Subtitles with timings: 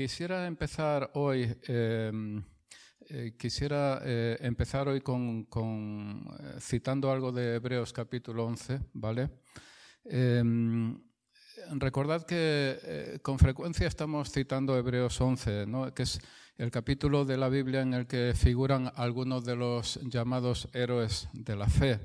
[0.00, 2.42] quisiera empezar hoy, em,
[3.10, 9.28] eh, quisiera eh, empezar hoy con, con, eh, citando algo de Hebreos capítulo 11, ¿vale?
[10.06, 10.98] Em,
[11.72, 15.92] recordad que con frecuencia estamos citando Hebreos 11, ¿no?
[15.92, 16.18] que es
[16.56, 21.56] el capítulo de la Biblia en el que figuran algunos de los llamados héroes de
[21.56, 22.00] la fe.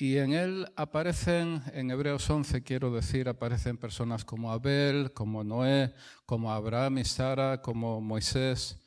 [0.00, 5.92] Y en él aparecen, en Hebreos 11 quiero decir, aparecen personas como Abel, como Noé,
[6.24, 8.78] como Abraham y Sara, como Moisés.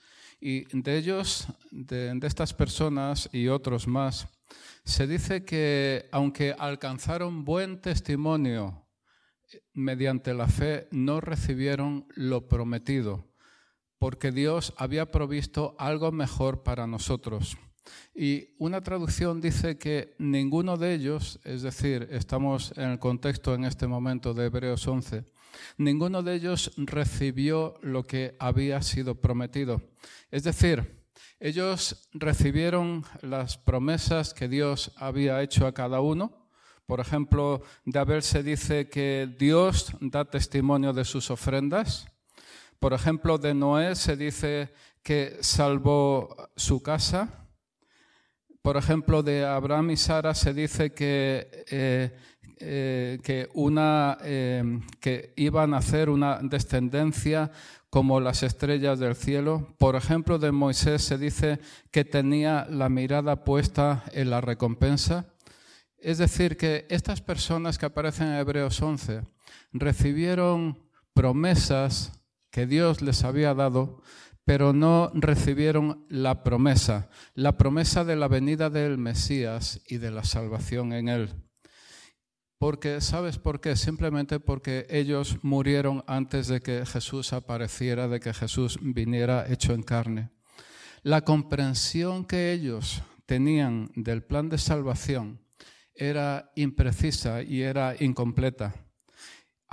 [0.41, 4.27] Y de ellos, de, estas personas y otros más,
[4.85, 8.83] se dice que aunque alcanzaron buen testimonio
[9.51, 13.23] eh, mediante la fe, no recibieron lo prometido,
[13.99, 17.55] porque Dios había provisto algo mejor para nosotros.
[18.15, 23.65] Y una traducción dice que ninguno de ellos, es decir, estamos en el contexto en
[23.65, 25.25] este momento de Hebreos 11,
[25.77, 29.81] ninguno de ellos recibió lo que había sido prometido.
[30.31, 31.03] Es decir,
[31.39, 36.47] ellos recibieron las promesas que Dios había hecho a cada uno.
[36.85, 42.07] Por ejemplo, de Abel se dice que Dios da testimonio de sus ofrendas.
[42.79, 47.42] Por ejemplo, de Noé se dice que salvó su casa.
[48.63, 52.17] Por ejemplo, de Abraham y Sara se dice que, eh,
[52.59, 53.19] eh,
[54.23, 57.51] eh, que iban a hacer una descendencia
[57.89, 59.75] como las estrellas del cielo.
[59.77, 61.59] Por ejemplo, de Moisés se dice
[61.91, 65.25] que tenía la mirada puesta en la recompensa.
[65.97, 69.23] Es decir, que estas personas que aparecen en Hebreos 11
[69.73, 70.79] recibieron
[71.13, 72.13] promesas
[72.49, 74.01] que Dios les había dado,
[74.45, 80.23] pero no recibieron la promesa, la promesa de la venida del Mesías y de la
[80.23, 81.29] salvación en él.
[82.57, 83.75] Porque, ¿sabes por qué?
[83.75, 89.83] Simplemente porque ellos murieron antes de que Jesús apareciera, de que Jesús viniera hecho en
[89.83, 90.29] carne.
[91.01, 95.41] La comprensión que ellos tenían del plan de salvación
[95.95, 98.73] era imprecisa y era incompleta.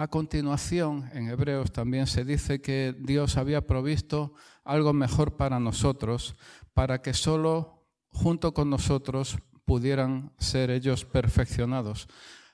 [0.00, 4.33] A continuación, en Hebreos también se dice que Dios había provisto
[4.65, 6.37] algo mejor para nosotros,
[6.72, 12.09] para que solo junto con nosotros pudieran ser ellos perfeccionados.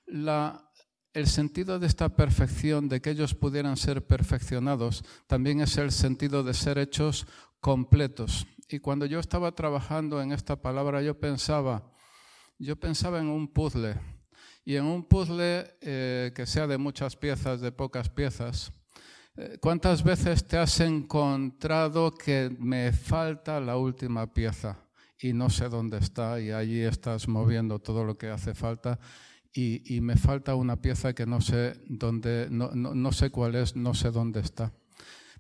[0.09, 6.43] el sentido de esta perfección, de que ellos pudieran ser perfeccionados, también es el sentido
[6.43, 7.29] de ser hechos
[7.61, 8.49] completos.
[8.69, 11.93] Y cuando yo estaba trabajando en esta palabra, yo pensaba,
[12.59, 14.16] yo pensaba en un puzzle
[14.67, 18.73] y en un puzzle eh, que sea de muchas piezas, de pocas piezas,
[19.37, 24.81] eh, ¿cuántas veces te has encontrado que me falta la última pieza
[25.21, 28.99] y no sé dónde está y allí estás moviendo todo lo que hace falta
[29.53, 33.95] y, me falta una pieza que no sé dónde, no, no sé cuál es, no
[33.95, 34.75] sé dónde está?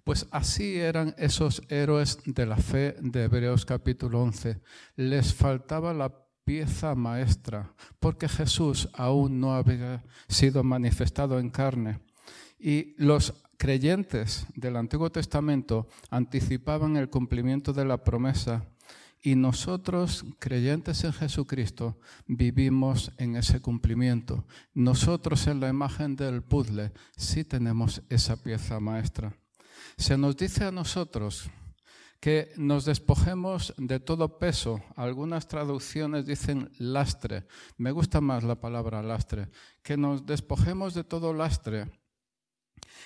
[0.04, 4.62] Pues así eran esos héroes de la fe de Hebreos capítulo 11.
[4.94, 11.98] Les faltaba la pieza maestra, porque Jesús aún no había sido manifestado en carne.
[12.58, 18.64] Y los creyentes del Antiguo Testamento anticipaban el cumplimiento de la promesa
[19.20, 21.98] y nosotros, creyentes en Jesucristo,
[22.28, 24.46] vivimos en ese cumplimiento.
[24.72, 29.36] Nosotros en la imagen del puzzle sí tenemos esa pieza maestra.
[29.96, 31.50] Se nos dice a nosotros
[32.20, 34.82] que nos despojemos de todo peso.
[34.96, 37.46] Algunas traducciones dicen lastre.
[37.76, 39.48] Me gusta más la palabra lastre.
[39.82, 41.90] Que nos despojemos de todo lastre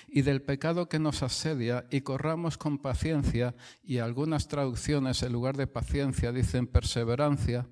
[0.07, 5.57] y del pecado que nos asedia y corramos con paciencia, y algunas traducciones en lugar
[5.57, 7.67] de paciencia dicen perseverancia.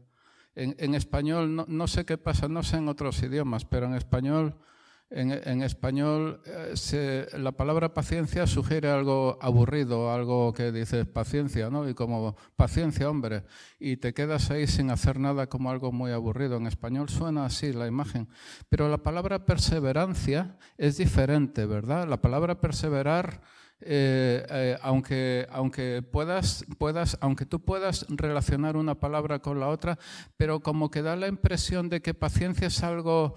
[0.55, 4.57] En, español, no, sé qué pasa, no sé en otros idiomas, pero en español
[5.11, 11.89] en, español eh, la palabra paciencia sugiere algo aburrido, algo que dices paciencia, ¿no?
[11.89, 13.43] Y como paciencia, hombre,
[13.79, 16.57] y te quedas ahí sin hacer nada como algo muy aburrido.
[16.57, 18.27] En español suena así la imagen.
[18.69, 22.07] Pero la palabra perseverancia es diferente, ¿verdad?
[22.07, 23.41] La palabra perseverar...
[23.81, 29.97] Eh, eh, aunque, aunque, puedas, puedas, aunque tú puedas relacionar una palabra con la otra,
[30.35, 33.35] pero como que da la impresión de que paciencia es algo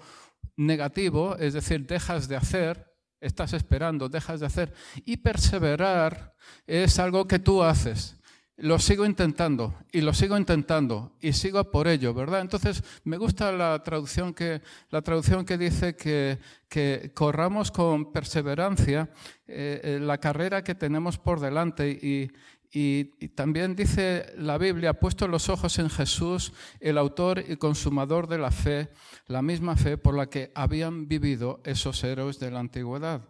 [0.55, 4.73] negativo, es decir, dejas de hacer, estás esperando, dejas de hacer.
[5.05, 6.35] Y perseverar
[6.67, 8.17] es algo que tú haces.
[8.55, 12.41] Lo sigo intentando y lo sigo intentando y sigo por ello, ¿verdad?
[12.41, 14.61] Entonces me gusta la traducción que,
[14.91, 16.37] la traducción que dice que,
[16.69, 19.09] que corramos con perseverancia
[19.47, 22.31] eh, eh, la carrera que tenemos por delante y,
[22.75, 23.03] y,
[23.35, 28.49] también dice la Biblia, puesto los ojos en Jesús, el autor y consumador de la
[28.49, 28.89] fe,
[29.27, 33.21] la misma fe por la que habían vivido esos héroes de la antigüedad.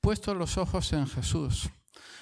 [0.00, 1.70] Puesto los ojos en Jesús.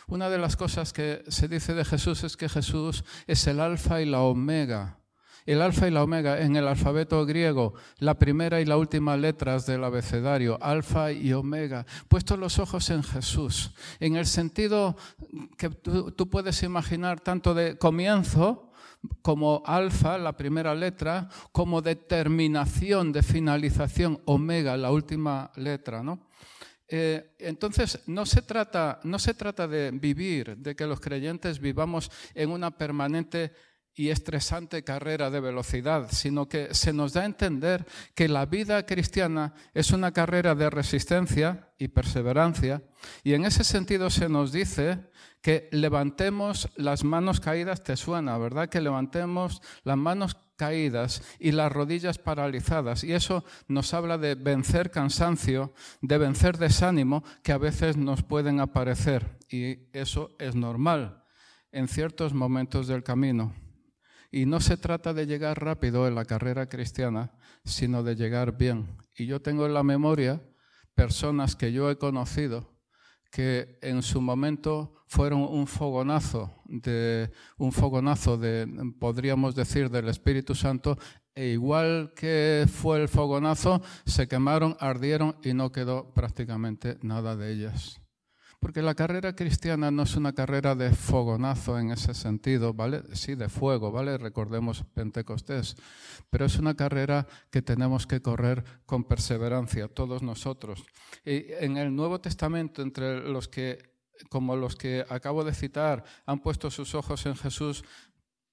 [0.07, 4.01] Una de las cosas que se dice de Jesús es que Jesús es el alfa
[4.01, 5.02] y la omega.
[5.47, 9.67] El alfa y la omega en el alfabeto griego, la primera y la última letras
[9.67, 14.97] del abecedario, alfa y omega, puestos los ojos en Jesús, en el sentido
[15.59, 18.69] que tú, tú puedes imaginar tanto de comienzo,
[19.21, 26.03] como alfa, la primera letra, como determinación de finalización, omega, la última letra.
[26.03, 26.29] ¿no?
[26.89, 32.11] Eh, entonces, no se, trata, no se trata de vivir, de que los creyentes vivamos
[32.35, 33.53] en una permanente
[33.94, 37.85] y estresante carrera de velocidad, sino que se nos da a entender
[38.15, 42.83] que la vida cristiana es una carrera de resistencia y perseverancia,
[43.23, 45.11] y en ese sentido se nos dice
[45.43, 48.69] que levantemos las manos caídas, te suena, ¿verdad?
[48.69, 53.03] Que levantemos las manos caídas y las rodillas paralizadas.
[53.03, 58.61] Y eso nos habla de vencer cansancio, de vencer desánimo que a veces nos pueden
[58.61, 59.39] aparecer.
[59.50, 61.25] Y eso es normal
[61.73, 63.53] en ciertos momentos del camino.
[64.32, 67.31] Y no se trata de llegar rápido en la carrera cristiana,
[67.64, 68.96] sino de llegar bien.
[69.14, 70.43] Y yo tengo en la memoria
[70.94, 72.73] personas que yo he conocido
[73.31, 78.69] que en su momento fueron un fogonazo de un fogonazo de
[79.00, 80.99] podríamos decir del Espíritu Santo
[81.34, 87.52] e igual que fue el fogonazo se quemaron, ardieron y no quedó prácticamente nada de
[87.52, 88.02] ellas.
[88.62, 93.03] Porque la carrera cristiana no es una carrera de fogonazo en ese sentido, ¿vale?
[93.12, 94.17] Sí, de fuego, ¿vale?
[94.19, 95.75] Recordemos Pentecostés.
[96.31, 100.85] Pero es una carrera que tenemos que correr con perseverancia, todos nosotros.
[101.25, 103.91] Y en el Nuevo Testamento, entre los que
[104.29, 107.82] como los que acabo de citar, han puesto sus ojos en Jesús,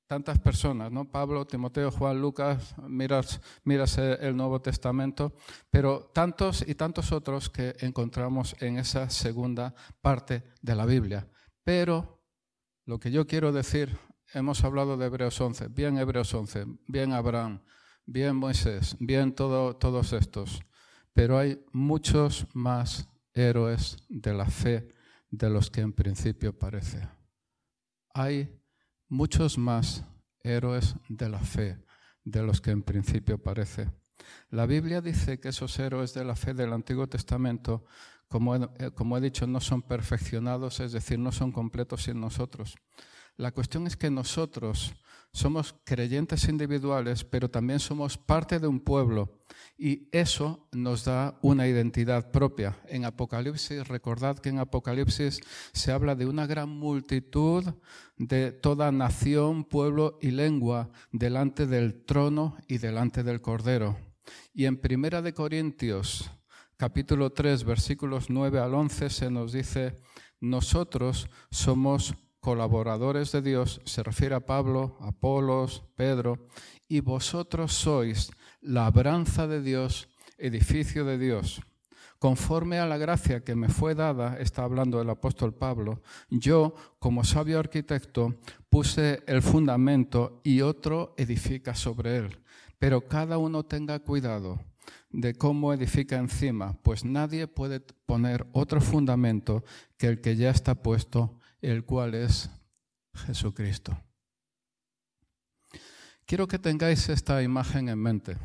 [0.09, 1.05] tantas personas, ¿no?
[1.05, 5.35] Pablo, Timoteo, Juan, Lucas, miras, miras el Nuevo Testamento,
[5.69, 11.27] pero tantos y tantos otros que encontramos en esa segunda parte de la Biblia.
[11.63, 12.23] Pero
[12.87, 13.99] lo que yo quiero decir,
[14.33, 17.61] hemos hablado de Hebreos 11, bien Hebreos 11, bien Abraham,
[18.03, 20.59] bien Moisés, bien todo, todos estos,
[21.13, 24.87] pero hay muchos más héroes de la fe
[25.29, 27.07] de los que en principio parece.
[28.11, 28.58] Hay
[29.09, 30.05] muchos más
[30.43, 31.83] héroes de la fe
[32.23, 33.91] de los que en principio parece.
[34.49, 37.85] La Biblia dice que esos héroes de la fe del Antiguo Testamento,
[38.27, 42.21] como he, eh, como he dicho, no son perfeccionados, es decir, no son completos sin
[42.21, 42.75] nosotros.
[43.39, 44.93] La cuestión es que nosotros
[45.31, 49.39] somos creyentes individuales, pero también somos parte de un pueblo
[49.77, 52.77] y eso nos da una identidad propia.
[52.89, 55.39] En Apocalipsis, recordad que en Apocalipsis
[55.71, 57.63] se habla de una gran multitud
[58.17, 63.97] de toda nación, pueblo y lengua delante del trono y delante del Cordero.
[64.53, 66.29] Y en Primera de Corintios,
[66.75, 69.95] capítulo 3, versículos 9 al 11 se nos dice,
[70.41, 76.47] nosotros somos colaboradores de Dios, se refiere a Pablo, Apolos, Pedro,
[76.87, 78.31] y vosotros sois
[78.61, 81.61] labranza de Dios, edificio de Dios.
[82.19, 87.23] Conforme a la gracia que me fue dada, está hablando el apóstol Pablo, yo, como
[87.23, 88.35] sabio arquitecto,
[88.69, 92.39] puse el fundamento y otro edifica sobre él.
[92.77, 94.59] Pero cada uno tenga cuidado
[95.11, 99.63] de cómo edifica encima, pues nadie puede poner otro fundamento
[99.97, 102.49] que el que ya está puesto el cual es
[103.13, 103.97] Jesucristo.
[106.25, 108.37] Quiero que tengáis esta imagen en mente.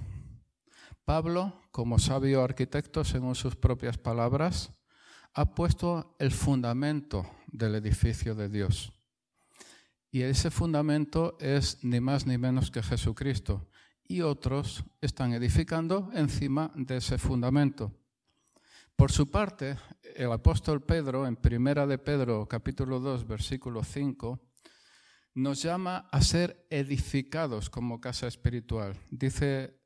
[1.04, 4.70] Pablo, como sabio arquitecto, según sus propias palabras,
[5.34, 8.92] ha puesto el fundamento del edificio de Dios.
[10.10, 13.68] Y ese fundamento es ni más ni menos que Jesucristo.
[14.06, 17.92] Y otros están edificando encima de ese fundamento.
[18.96, 19.76] Por su parte,
[20.14, 24.40] el apóstol Pedro, en Primera de Pedro, capítulo 2, versículo 5,
[25.34, 28.96] nos llama a ser edificados como casa espiritual.
[29.10, 29.80] Dice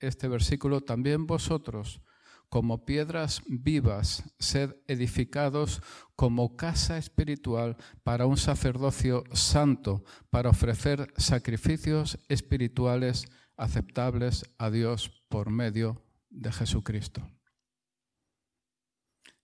[0.00, 2.00] este versículo, también vosotros,
[2.48, 5.82] como piedras vivas, sed edificados
[6.14, 13.26] como casa espiritual para un sacerdocio santo, para ofrecer sacrificios espirituales
[13.58, 17.35] aceptables a Dios por medio de Jesucristo.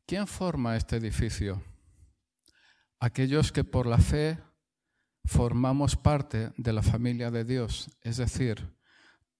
[0.07, 1.63] ¿Quién forma este edificio?
[2.99, 4.39] Aquellos que por la fe
[5.25, 8.77] formamos parte de la familia de Dios, es decir,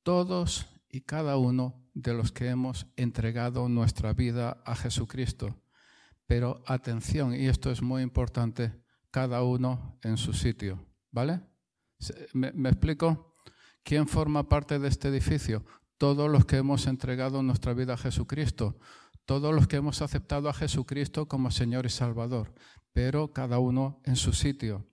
[0.03, 5.63] todos y cada uno de los que hemos entregado nuestra vida a Jesucristo.
[6.27, 8.73] Pero atención, y esto es muy importante,
[9.11, 11.41] cada uno en su sitio, ¿vale?
[12.33, 13.35] ¿Me, explico?
[13.83, 15.65] ¿Quién forma parte de este edificio?
[15.99, 18.79] Todos los que hemos entregado nuestra vida a Jesucristo
[19.33, 22.53] todos los que hemos aceptado a Jesucristo como Señor y Salvador,
[22.93, 24.85] pero cada uno en su sitio.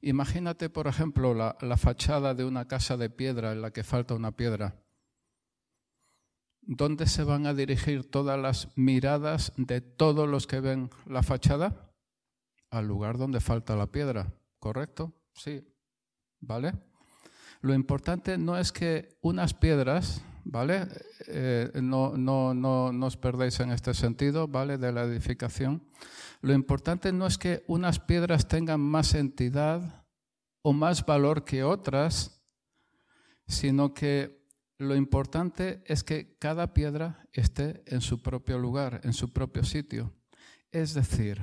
[0.00, 4.14] Imagínate, por ejemplo, la, la fachada de una casa de piedra en la que falta
[4.14, 4.82] una piedra.
[6.62, 11.92] ¿Dónde se van a dirigir todas las miradas de todos los que ven la fachada?
[12.70, 15.12] Al lugar donde falta la piedra, ¿correcto?
[15.34, 15.62] Sí,
[16.40, 16.72] ¿vale?
[17.60, 20.86] Lo importante no es que unas piedras, ¿vale?
[21.26, 24.78] Eh, no, no, no, no os perdéis en este sentido, ¿vale?
[24.78, 25.82] De la edificación.
[26.40, 30.04] Lo importante no es que unas piedras tengan más entidad
[30.62, 32.42] o más valor que otras,
[33.46, 34.44] sino que
[34.78, 40.12] lo importante es que cada piedra esté en su propio lugar, en su propio sitio.
[40.70, 41.40] Es decir,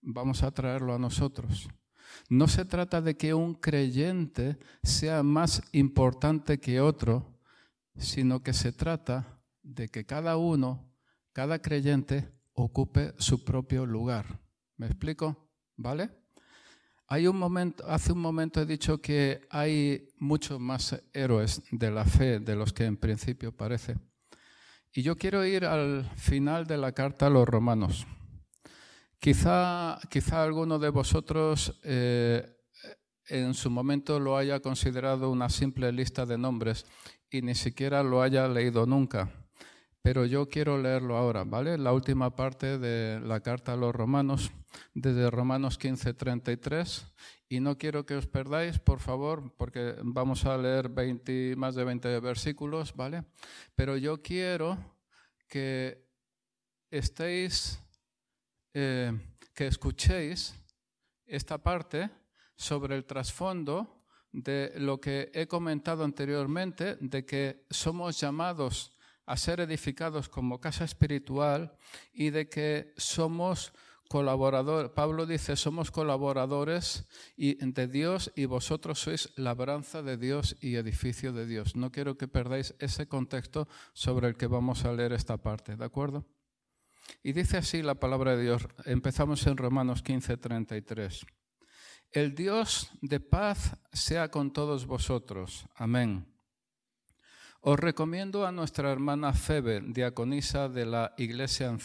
[0.00, 1.68] vamos a traerlo a nosotros.
[2.28, 7.35] No se trata de que un creyente sea más importante que otro,
[7.98, 10.92] sino que se trata de que cada uno,
[11.32, 14.40] cada creyente, ocupe su propio lugar.
[14.76, 15.50] ¿Me explico?
[15.76, 16.10] ¿Vale?
[17.08, 22.04] Hay un momento, hace un momento he dicho que hay muchos más héroes de la
[22.04, 23.96] fe de los que en principio parece.
[24.92, 28.06] Y yo quiero ir al final de la carta a los romanos.
[29.20, 32.56] Quizá, quizá alguno de vosotros eh,
[33.28, 36.86] en su momento lo haya considerado una simple lista de nombres
[37.30, 39.30] y ni siquiera lo haya leído nunca.
[40.02, 41.76] Pero yo quiero leerlo ahora, ¿vale?
[41.78, 44.52] La última parte de la carta a los romanos,
[44.94, 47.12] desde Romanos 15, 33.
[47.48, 51.84] Y no quiero que os perdáis, por favor, porque vamos a leer 20, más de
[51.84, 53.24] 20 versículos, ¿vale?
[53.74, 54.78] Pero yo quiero
[55.48, 56.06] que
[56.90, 57.80] estéis
[58.74, 59.12] eh,
[59.54, 60.54] que escuchéis
[61.24, 62.10] esta parte
[62.54, 63.95] sobre el trasfondo
[64.36, 68.92] de lo que he comentado anteriormente, de que somos llamados
[69.24, 71.74] a ser edificados como casa espiritual
[72.12, 73.72] y de que somos
[74.10, 74.90] colaboradores.
[74.90, 77.06] Pablo dice, somos colaboradores
[77.38, 81.74] de Dios y vosotros sois labranza de Dios y edificio de Dios.
[81.74, 85.84] No quiero que perdáis ese contexto sobre el que vamos a leer esta parte, ¿de
[85.84, 86.26] acuerdo?
[87.22, 88.68] Y dice así la palabra de Dios.
[88.84, 91.24] Empezamos en Romanos 15, 33.
[92.12, 95.66] El Dios de paz sea con todos vosotros.
[95.74, 96.26] Amén.
[97.60, 101.80] Os recomiendo a nuestra hermana Febe, diaconisa de la iglesia en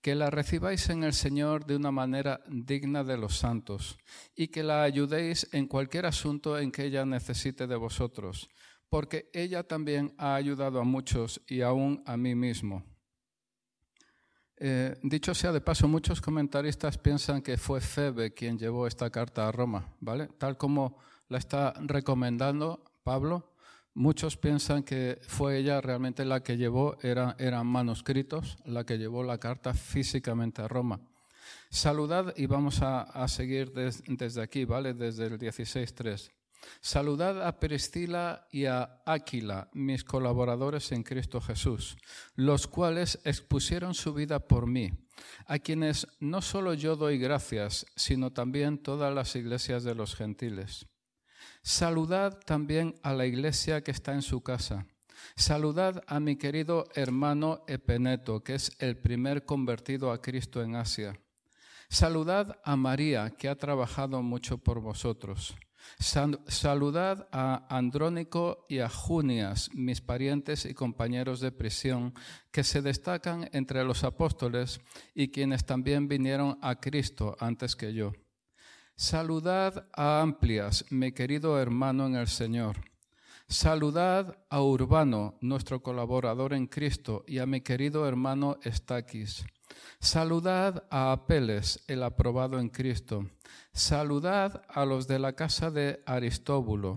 [0.00, 3.98] que la recibáis en el Señor de una manera digna de los santos
[4.34, 8.48] y que la ayudéis en cualquier asunto en que ella necesite de vosotros,
[8.88, 12.89] porque ella también ha ayudado a muchos y aún a mí mismo.
[14.62, 19.48] Eh, dicho sea de paso, muchos comentaristas piensan que fue Febe quien llevó esta carta
[19.48, 20.28] a Roma, ¿vale?
[20.36, 20.98] Tal como
[21.28, 23.54] la está recomendando Pablo,
[23.94, 29.38] muchos piensan que fue ella realmente la que llevó, eran manuscritos, la que llevó la
[29.38, 31.00] carta físicamente a Roma.
[31.70, 34.92] Saludad y vamos a, seguir desde aquí, ¿vale?
[34.92, 36.30] Desde el 16.3.
[36.80, 41.96] Saludad a Priscila y a Áquila, mis colaboradores en Cristo Jesús,
[42.34, 44.90] los cuales expusieron su vida por mí,
[45.46, 50.86] a quienes no solo yo doy gracias, sino también todas las iglesias de los gentiles.
[51.62, 54.86] Saludad también a la iglesia que está en su casa.
[55.36, 61.20] Saludad a mi querido hermano Epeneto, que es el primer convertido a Cristo en Asia.
[61.90, 65.56] Saludad a María, que ha trabajado mucho por vosotros.
[65.98, 72.14] Saludad a Andrónico y a Junias, mis parientes y compañeros de prisión,
[72.50, 74.80] que se destacan entre los apóstoles
[75.14, 78.12] y quienes también vinieron a Cristo antes que yo.
[78.96, 82.76] Saludad a Amplias, mi querido hermano en el Señor.
[83.48, 89.44] Saludad a Urbano, nuestro colaborador en Cristo, y a mi querido hermano Estaquis.
[90.00, 93.30] Saludad a Apeles, el aprobado en Cristo.
[93.72, 96.96] Saludad a los de la casa de Aristóbulo.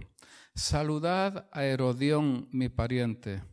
[0.56, 3.44] Saludad a Herodión, mi pariente.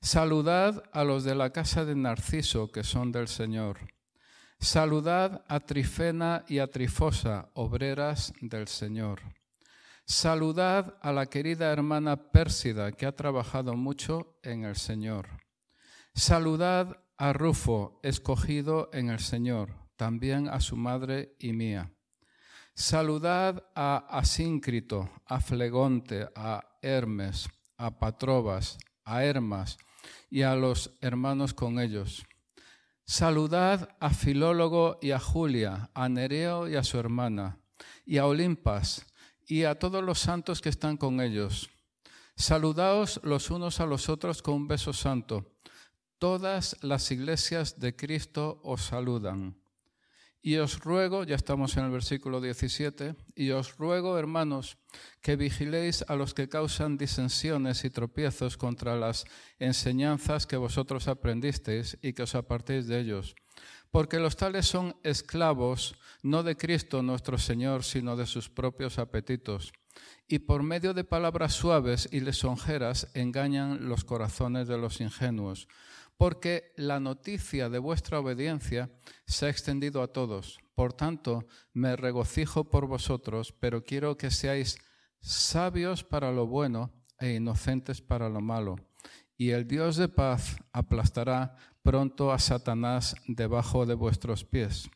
[0.00, 3.78] Saludad a los de la casa de Narciso, que son del Señor.
[4.60, 9.20] Saludad a Trifena y a Trifosa, obreras del Señor.
[10.04, 15.28] Saludad a la querida hermana Pérsida, que ha trabajado mucho en el Señor.
[16.14, 21.92] Saludad a Rufo, escogido en el Señor, también a su madre y mía.
[22.74, 29.78] Saludad a Asíncrito, a Flegonte, a Hermes, a Patrobas, a Hermas
[30.30, 32.24] y a los hermanos con ellos.
[33.04, 37.58] Saludad a Filólogo y a Julia, a Nereo y a su hermana,
[38.06, 39.06] y a Olimpas,
[39.44, 41.68] y a todos los santos que están con ellos.
[42.36, 45.57] Saludaos los unos a los otros con un beso santo.
[46.18, 49.56] Todas las iglesias de Cristo os saludan.
[50.42, 54.78] Y os ruego, ya estamos en el versículo 17, y os ruego, hermanos,
[55.20, 59.26] que vigiléis a los que causan disensiones y tropiezos contra las
[59.60, 63.36] enseñanzas que vosotros aprendisteis y que os apartéis de ellos.
[63.92, 65.94] Porque los tales son esclavos,
[66.24, 69.72] no de Cristo nuestro Señor, sino de sus propios apetitos.
[70.26, 75.68] Y por medio de palabras suaves y lisonjeras engañan los corazones de los ingenuos
[76.18, 78.90] porque la noticia de vuestra obediencia
[79.24, 80.58] se ha extendido a todos.
[80.74, 84.78] Por tanto, me regocijo por vosotros, pero quiero que seáis
[85.20, 88.76] sabios para lo bueno e inocentes para lo malo.
[89.36, 94.90] Y el Dios de paz aplastará pronto a Satanás debajo de vuestros pies.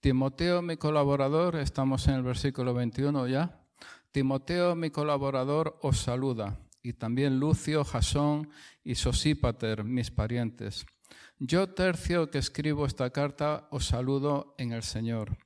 [0.00, 3.62] Timoteo, mi colaborador, estamos en el versículo 21 ya.
[4.10, 8.50] Timoteo, mi colaborador, os saluda y también Lucio, Jasón
[8.82, 10.86] y Sosípater, mis parientes.
[11.38, 15.38] Yo, Tercio, que escribo esta carta, os saludo en el Señor.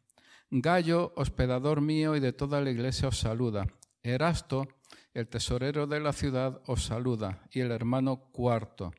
[0.51, 3.67] Gallo, hospedador mío y de toda la iglesia, os saluda.
[4.03, 4.69] Erasto,
[5.15, 8.93] el tesorero de la ciudad, os saluda, y el hermano cuarto.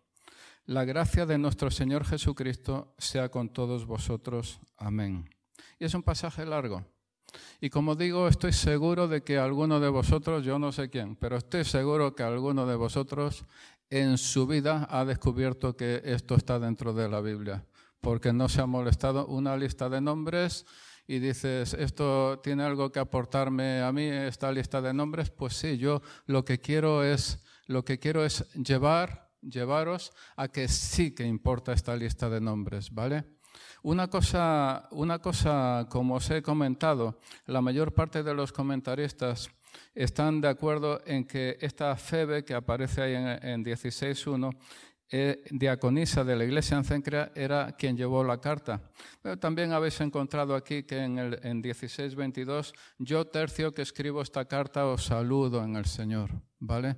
[0.65, 4.60] La gracia de nuestro Señor Jesucristo sea con todos vosotros.
[4.77, 5.30] Amén.
[5.77, 6.86] Y es un pasaje largo.
[7.62, 11.38] Y como digo, estoy seguro de que alguno de vosotros, yo no sé quién, pero
[11.38, 13.46] estoy seguro que alguno de vosotros
[13.89, 17.65] en su vida ha descubierto que esto está dentro de la Biblia,
[18.01, 20.65] porque no se ha molestado una lista de nombres
[21.08, 25.77] y dices, esto tiene algo que aportarme a mí, esta lista de nombres, pues sí,
[25.77, 31.25] yo lo que quiero es, lo que quiero es llevar, llevaros a que sí que
[31.25, 33.25] importa esta lista de nombres, ¿vale?
[33.84, 39.50] Una cosa, una cosa, como os he comentado, la mayor parte de los comentaristas
[39.94, 44.56] están de acuerdo en que esta Febe, que aparece ahí en, 16.1,
[45.12, 47.04] eh, diaconisa de la iglesia en
[47.36, 48.82] era quien llevó la carta.
[49.22, 54.46] Pero también habéis encontrado aquí que en, el, en 16.22, yo tercio que escribo esta
[54.46, 56.32] carta os saludo en el Señor.
[56.60, 56.98] ¿Vale?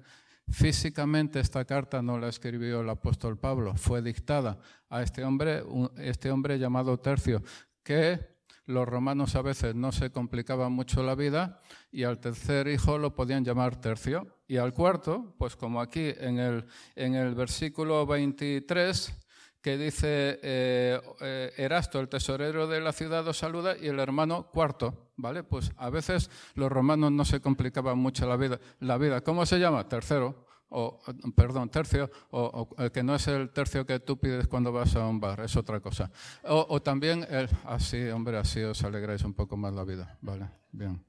[0.49, 5.63] Físicamente esta carta no la escribió el apóstol Pablo, fue dictada a este hombre,
[5.97, 7.43] este hombre llamado Tercio,
[7.83, 12.97] que los romanos a veces no se complicaban mucho la vida y al tercer hijo
[12.97, 14.41] lo podían llamar Tercio.
[14.47, 19.26] Y al cuarto, pues como aquí en el, en el versículo 23,
[19.67, 24.49] que dice eh, eh, Erasto, el tesorero de la ciudad, os saluda, y el hermano
[24.49, 25.43] cuarto, ¿vale?
[25.43, 28.62] Pues a veces los romanos no se complicaban mucho la vida.
[28.80, 29.19] La vida.
[29.19, 29.86] ¿Cómo se llama?
[29.89, 31.01] Tercero, o
[31.36, 35.19] perdón, tercio, o, que no es el tercio que tú pides cuando vas a un
[35.19, 36.10] bar, es otra cosa.
[36.43, 40.49] O, también el, así, hombre, así os alegráis un poco más la vida, ¿vale?
[40.71, 41.03] Bien.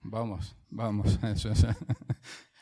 [0.00, 1.64] Vamos, vamos, eso es.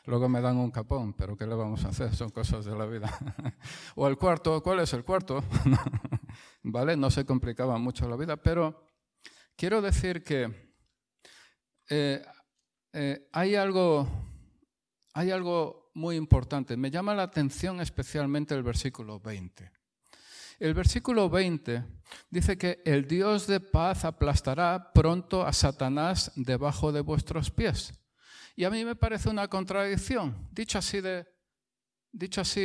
[0.05, 2.15] Luego me dan un capón, pero ¿qué le vamos a hacer?
[2.15, 3.11] Son cosas de la vida.
[3.95, 5.43] o el cuarto, ¿cuál es el cuarto?
[6.63, 6.97] ¿Vale?
[6.97, 8.83] No se complicaba mucho la vida, pero
[9.55, 10.71] quiero decir que
[11.87, 12.25] eh,
[12.93, 14.07] eh, hay, algo,
[15.13, 16.75] hay algo muy importante.
[16.77, 19.71] Me llama la atención especialmente el versículo 20.
[20.59, 21.83] El versículo 20
[22.29, 28.00] dice que el Dios de paz aplastará pronto a Satanás debajo de vuestros pies.
[28.55, 30.47] Y a mí me parece una contradicción.
[30.51, 31.01] Dicho así
[32.37, 32.59] así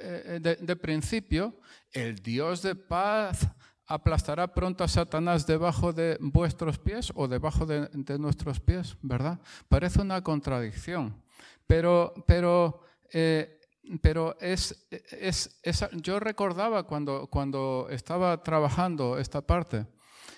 [0.00, 1.58] eh, de, principio,
[1.92, 3.48] el Dios de paz
[3.86, 9.40] aplastará pronto a Satanás debajo de vuestros pies o debajo de, nuestros pies, ¿verdad?
[9.68, 11.22] Parece una contradicción.
[11.66, 12.80] Pero, pero,
[13.12, 13.60] eh,
[14.00, 19.86] pero es, es, es, yo recordaba cuando, cuando estaba trabajando esta parte,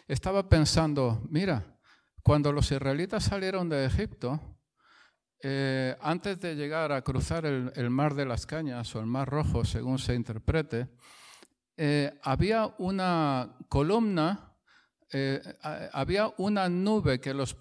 [0.08, 1.64] estaba pensando, mira,
[2.22, 4.40] cuando los israelitas salieron de Egipto,
[5.46, 9.62] eh, antes de llegar a cruzar el, mar de las cañas o el mar rojo,
[9.66, 10.88] según se interprete,
[11.76, 14.54] eh, había una columna,
[15.12, 15.42] eh,
[15.92, 17.58] había una nube que los,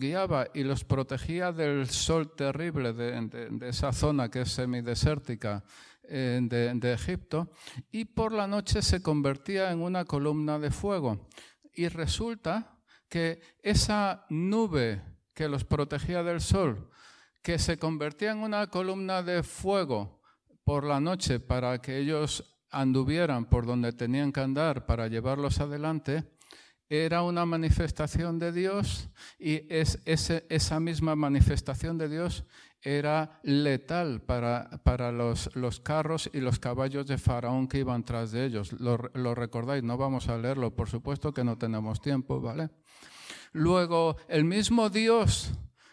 [0.00, 5.62] guiaba y los protegía del sol terrible de, esa zona que es semidesértica
[6.02, 7.52] de, de Egipto,
[7.92, 11.28] y por la noche se convertía en una columna de fuego.
[11.72, 12.76] Y resulta
[13.08, 16.90] que esa nube que los protegía del sol
[17.44, 20.22] que se convertía en una columna de fuego
[20.64, 26.24] por la noche para que ellos anduvieran por donde tenían que andar para llevarlos adelante,
[26.88, 32.44] era una manifestación de Dios y es, esa misma manifestación de Dios
[32.80, 38.32] era letal para, para los, los, carros y los caballos de Faraón que iban tras
[38.32, 38.72] de ellos.
[38.72, 42.70] Lo, lo recordáis, no vamos a leerlo, por supuesto que no tenemos tiempo, ¿vale?
[43.54, 45.52] Luego, el mismo Dios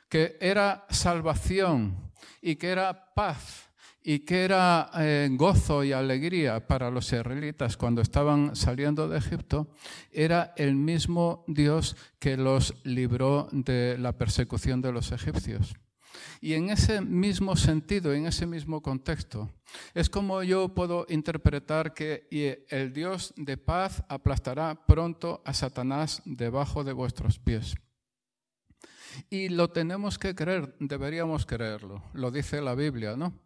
[0.09, 1.95] que era salvación
[2.41, 3.69] y que era paz
[4.03, 9.67] y que era eh, gozo y alegría para los israelitas cuando estaban saliendo de Egipto,
[10.11, 15.75] era el mismo Dios que los libró de la persecución de los egipcios.
[16.43, 19.51] Y en ese mismo sentido, en ese mismo contexto,
[19.93, 22.27] es como yo puedo interpretar que
[22.69, 27.75] el Dios de paz aplastará pronto a Satanás debajo de vuestros pies.
[29.29, 33.39] Y lo tenemos que creer, deberíamos creerlo, lo dice la Biblia, ¿no?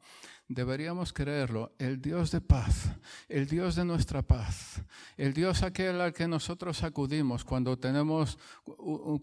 [0.47, 2.91] Deberíamos creerlo, el Dios de paz,
[3.27, 4.81] el Dios de nuestra paz,
[5.17, 8.37] el Dios aquel al que nosotros acudimos cuando tenemos,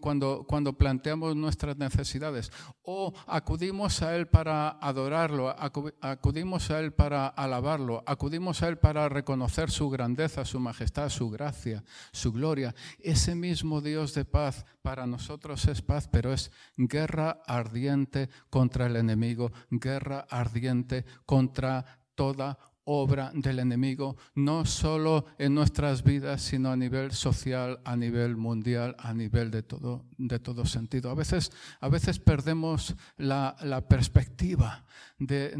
[0.01, 2.51] cuando, cuando planteamos nuestras necesidades,
[2.83, 5.55] o acudimos a Él para adorarlo,
[6.01, 11.29] acudimos a Él para alabarlo, acudimos a Él para reconocer su grandeza, su majestad, su
[11.29, 12.75] gracia, su gloria.
[12.99, 18.97] Ese mismo Dios de paz para nosotros es paz, pero es guerra ardiente contra el
[18.97, 26.75] enemigo, guerra ardiente contra toda obra del enemigo, no solo en nuestras vidas, sino a
[26.75, 31.09] nivel social, a nivel mundial, a nivel de todo, de todo sentido.
[31.09, 33.55] A veces, a veces perdemos la,
[33.87, 34.83] perspectiva
[35.17, 35.53] de,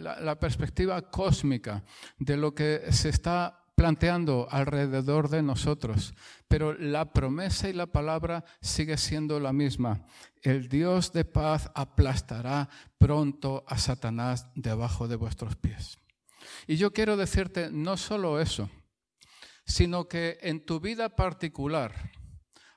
[0.00, 1.82] la perspectiva cósmica
[2.20, 6.12] de lo que se está planteando alrededor de nosotros,
[6.48, 10.04] pero la promesa y la palabra sigue siendo la misma.
[10.42, 15.96] El Dios de paz aplastará pronto a Satanás debajo de vuestros pies.
[16.66, 18.68] Y yo quiero decirte no solo eso,
[19.64, 22.10] sino que en tu vida particular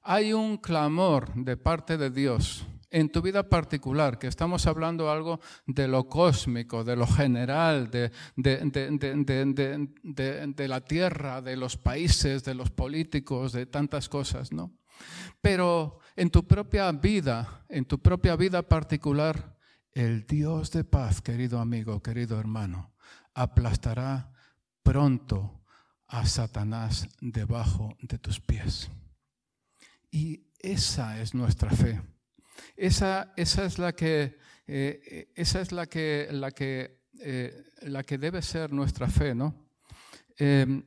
[0.03, 5.39] hay un clamor de parte de Dios en tu vida particular, que estamos hablando algo
[5.65, 8.67] de lo cósmico, de lo general, de, de,
[10.67, 14.77] la tierra, de los países, de los políticos, de tantas cosas, ¿no?
[15.39, 19.57] Pero en tu propia vida, en tu propia vida particular,
[19.93, 22.93] el Dios de paz, querido amigo, querido hermano,
[23.33, 24.31] aplastará
[24.83, 25.63] pronto
[26.07, 28.91] a Satanás debajo de tus pies.
[30.11, 32.01] Y esa es nuestra fe.
[32.75, 38.17] Esa, esa es la que, eh, esa es la que, la, que, eh, la que
[38.17, 39.67] debe ser nuestra fe, ¿no?
[40.37, 40.83] Em,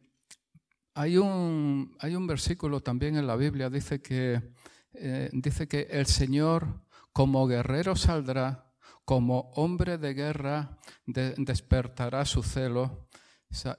[0.95, 4.43] hay, un, hay un versículo también en la Biblia, dice que,
[4.95, 6.83] eh, dice que el Señor
[7.13, 8.73] como guerrero saldrá,
[9.05, 13.07] como hombre de guerra despertará su celo,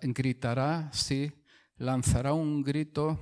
[0.01, 1.31] gritará, sí,
[1.77, 3.19] lanzará un grito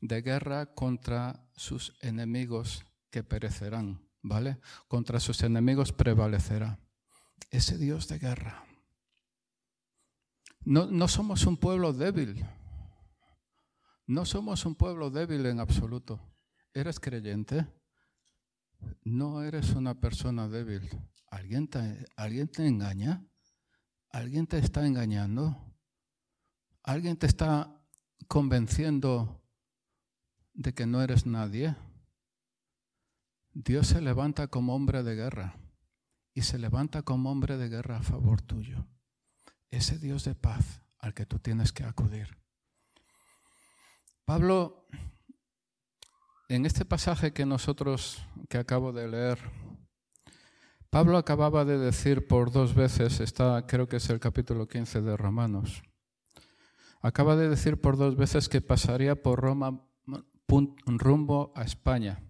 [0.00, 4.05] de guerra contra sus enemigos que perecerán.
[4.26, 4.58] ¿Vale?
[4.88, 6.78] Contra sus enemigos prevalecerá.
[7.50, 8.64] Ese Dios de guerra.
[10.64, 12.44] No, no somos un pueblo débil.
[14.06, 16.20] No somos un pueblo débil en absoluto.
[16.74, 17.66] ¿Eres creyente?
[19.04, 20.90] No eres una persona débil.
[21.30, 23.24] ¿Alguien te, ¿Alguien te engaña?
[24.10, 25.56] ¿Alguien te está engañando?
[26.82, 27.80] ¿Alguien te está
[28.28, 29.42] convenciendo
[30.54, 31.76] de que no eres nadie?
[33.58, 35.56] Dios se levanta como hombre de guerra
[36.34, 38.86] y se levanta como hombre de guerra a favor tuyo.
[39.70, 42.36] Ese Dios de paz al que tú tienes que acudir.
[44.26, 44.86] Pablo,
[46.50, 49.38] en este pasaje que nosotros, que acabo de leer,
[50.90, 55.16] Pablo acababa de decir por dos veces, está, creo que es el capítulo 15 de
[55.16, 55.82] Romanos,
[57.00, 59.82] acaba de decir por dos veces que pasaría por Roma
[60.86, 62.22] rumbo a España.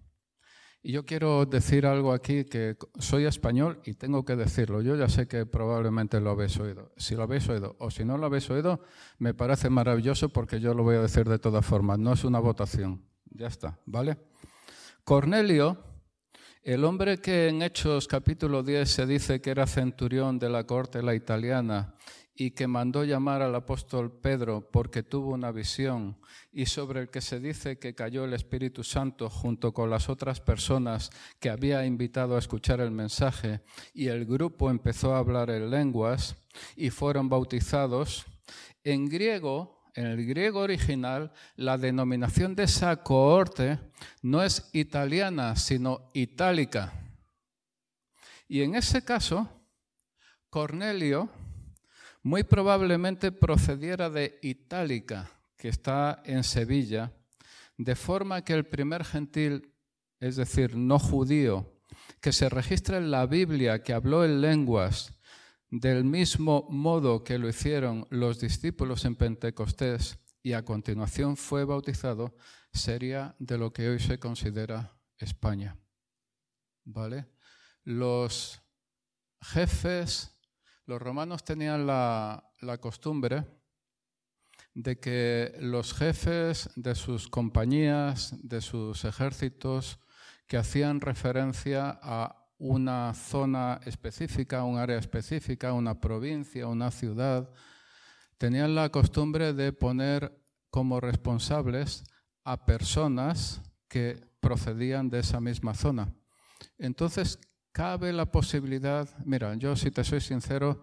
[0.89, 4.81] Yo quiero decir algo aquí que soy español y tengo que decirlo.
[4.81, 6.93] Yo ya sé que probablemente lo habéis oído.
[6.95, 8.79] Si lo habéis oído o si no lo habéis oído,
[9.17, 11.99] me parece maravilloso porque yo lo voy a decir de todas formas.
[11.99, 13.03] No es una votación.
[13.31, 14.17] Ya está, ¿vale?
[15.03, 15.77] Cornelio,
[16.63, 21.03] el hombre que en Hechos capítulo 10 se dice que era centurión de la corte
[21.03, 21.95] la italiana
[22.39, 26.19] y que mandó llamar al apóstol Pedro porque tuvo una visión
[26.51, 30.39] y sobre el que se dice que cayó el Espíritu Santo junto con las otras
[30.39, 35.71] personas que había invitado a escuchar el mensaje y el grupo empezó a hablar en
[35.71, 36.35] lenguas
[36.75, 38.27] y fueron bautizados.
[38.83, 43.79] En griego, en el griego original, la denominación de esa cohorte
[44.21, 46.93] no es italiana, sino itálica.
[48.47, 49.49] Y en ese caso,
[50.51, 51.29] Cornelio,
[52.27, 57.13] muy probablemente procediera de Itálica, que está en Sevilla,
[57.77, 59.73] de forma que el primer gentil,
[60.19, 61.73] es decir, no judío,
[62.19, 65.17] que se registra en la Biblia, que habló en lenguas,
[65.69, 72.35] del mismo modo que lo hicieron los discípulos en Pentecostés y a continuación fue bautizado,
[72.73, 75.77] sería de lo que hoy se considera España.
[76.83, 77.25] ¿Vale?
[77.85, 78.61] Los
[79.39, 80.36] jefes,
[80.87, 82.43] los romanos tenían la,
[82.79, 83.45] costumbre
[84.73, 89.99] de que los jefes de sus compañías, de sus ejércitos,
[90.47, 97.49] que hacían referencia a una zona específica, un área específica, una provincia, una ciudad,
[98.37, 102.05] tenían la costumbre de poner como responsables
[102.45, 106.13] a personas que procedían de esa misma zona.
[106.77, 107.39] Entonces,
[107.77, 110.81] cabe la posibilidad, mira, yo si te soy sincero,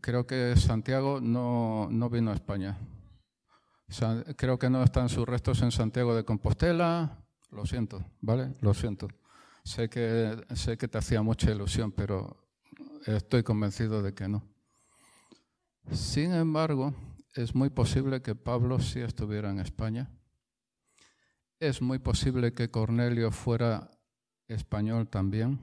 [0.00, 2.78] creo que Santiago no, vino a España.
[4.38, 7.18] creo que no están sus restos en Santiago de Compostela,
[7.50, 8.54] lo siento, ¿vale?
[8.62, 9.08] Lo siento.
[9.62, 12.48] Sé que, sé que te hacía mucha ilusión, pero
[13.04, 14.42] estoy convencido de que no.
[15.92, 16.94] Sin embargo,
[17.34, 20.08] es muy posible que Pablo sí estuviera en España.
[21.58, 23.90] Es muy posible que Cornelio fuera
[24.48, 25.60] español también.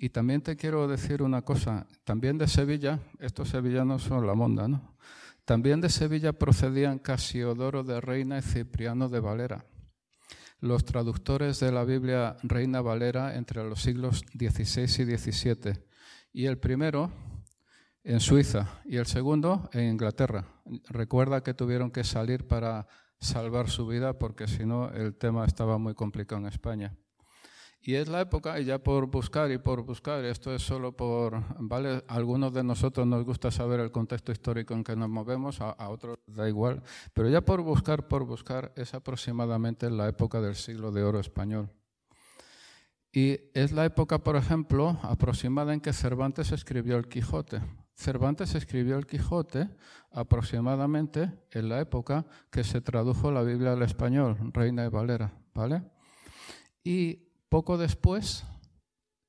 [0.00, 4.66] Y también te quiero decir una cosa, también de Sevilla, estos sevillanos son la monda,
[4.66, 4.96] ¿no?
[5.44, 9.64] También de Sevilla procedían Casiodoro de Reina y Cipriano de Valera
[10.60, 15.82] los traductores de la Biblia Reina Valera entre los siglos XVI y XVII.
[16.32, 17.10] Y el primero
[18.04, 20.44] en Suiza y el segundo en Inglaterra.
[20.88, 22.86] Recuerda que tuvieron que salir para
[23.18, 26.94] salvar su vida porque si no el tema estaba muy complicado en España.
[27.82, 31.42] Y es la época, y ya por buscar y por buscar, esto es solo por,
[31.58, 32.04] ¿vale?
[32.08, 36.18] algunos de nosotros nos gusta saber el contexto histórico en que nos movemos, a, otros
[36.26, 36.82] da igual,
[37.14, 41.70] pero ya por buscar, por buscar, es aproximadamente la época del siglo de oro español.
[43.12, 47.62] Y es la época, por ejemplo, aproximada en que Cervantes escribió el Quijote.
[47.94, 49.70] Cervantes escribió el Quijote
[50.12, 55.82] aproximadamente en la época que se tradujo la Biblia al español, Reina de Valera, ¿vale?
[56.84, 58.44] Y poco después,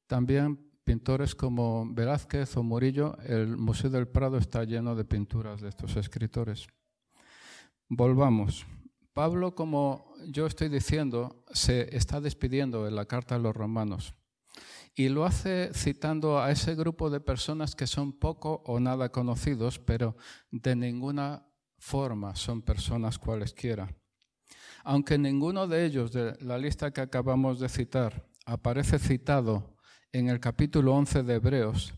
[0.08, 5.70] también pintores como Velázquez o Murillo, el Museo del Prado está lleno de pinturas de
[5.70, 6.68] estos escritores.
[7.90, 8.66] Volvamos.
[9.14, 14.14] Pablo, como yo estoy diciendo, se está despidiendo de la carta a los romanos
[14.96, 19.80] y lo hace citando a ese grupo de personas que son poco o nada conocidos,
[19.80, 20.16] pero
[20.52, 23.90] de ninguna forma son personas cualesquiera.
[24.84, 29.76] Aunque ninguno de ellos de la lista que acabamos de citar aparece citado
[30.12, 31.94] en el capítulo 11 de Hebreos,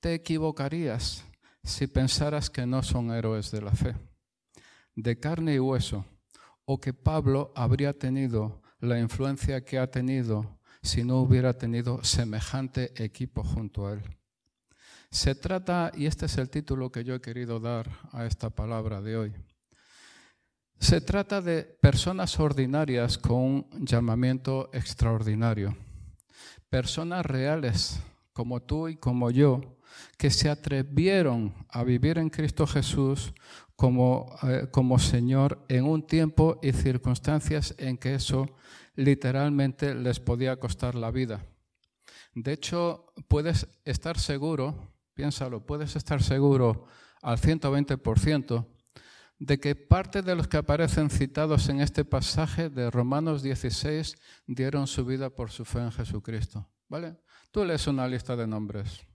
[0.00, 1.24] te equivocarías
[1.62, 3.94] si pensaras que no son héroes de la fe,
[4.94, 6.04] de carne y hueso,
[6.64, 12.92] o que Pablo habría tenido la influencia que ha tenido si no hubiera tenido semejante
[13.02, 14.02] equipo junto a él.
[15.10, 19.00] Se trata, y este es el título que yo he querido dar a esta palabra
[19.00, 19.32] de hoy,
[20.78, 25.76] se trata de personas ordinarias con un llamamiento extraordinario,
[26.68, 28.00] personas reales
[28.32, 29.78] como tú y como yo,
[30.18, 33.32] que se atrevieron a vivir en Cristo Jesús
[33.76, 38.46] como, eh, como Señor en un tiempo y circunstancias en que eso
[38.96, 41.44] literalmente les podía costar la vida.
[42.34, 46.86] De hecho, puedes estar seguro, piénsalo, puedes estar seguro
[47.22, 48.66] al 120%
[49.44, 54.86] de que parte de los que aparecen citados en este pasaje de Romanos 16 dieron
[54.86, 56.66] su vida por su fe en Jesucristo.
[56.88, 57.18] ¿Vale?
[57.50, 59.06] Tú lees una lista de nombres.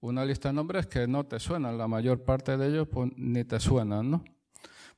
[0.00, 3.44] Una lista de nombres que no te suenan, la mayor parte de ellos pues, ni
[3.44, 4.24] te suenan, ¿no?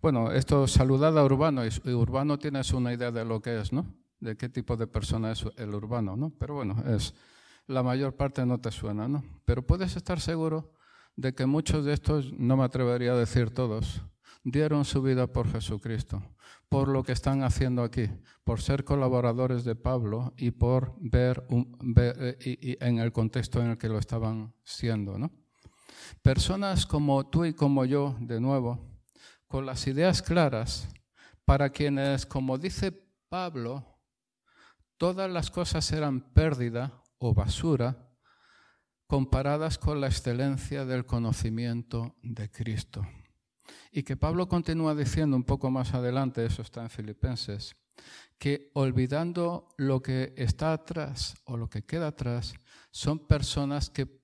[0.00, 3.85] Bueno, esto saludad a Urbano, y Urbano tienes una idea de lo que es, ¿no?
[4.18, 6.33] De qué tipo de persona es el urbano, ¿no?
[6.38, 7.14] Pero bueno, es
[7.66, 9.22] la mayor parte no te suena, ¿no?
[9.44, 10.72] Pero puedes estar seguro
[11.16, 14.03] de que muchos de estos, no me atrevería a decir todos,
[14.44, 16.22] dieron su vida por Jesucristo,
[16.68, 18.11] por lo que están haciendo aquí,
[18.44, 23.88] por ser colaboradores de Pablo y por ver, eh, en el contexto en el que
[23.88, 25.18] lo estaban siendo.
[25.18, 25.33] ¿no?
[26.22, 28.78] Personas como tú y como yo, de nuevo,
[29.48, 30.88] con las ideas claras,
[31.44, 32.92] para quienes, como dice
[33.28, 33.98] Pablo,
[34.98, 38.11] todas las cosas eran pérdida o basura
[39.07, 43.07] comparadas con la excelencia del conocimiento de Cristo.
[43.92, 47.74] Y que Pablo continúa diciendo un poco más adelante, eso está en Filipenses,
[48.38, 52.55] que olvidando lo que está atrás o lo que queda atrás,
[52.90, 54.20] son personas que,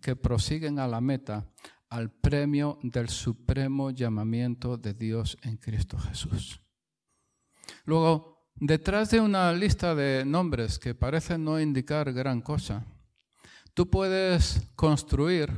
[0.00, 1.46] que prosiguen a la meta,
[1.88, 6.60] al premio del supremo llamamiento de Dios en Cristo Jesús.
[7.84, 12.84] Luego, detrás de una lista de nombres que parecen no indicar gran cosa,
[13.74, 15.52] tú puedes construir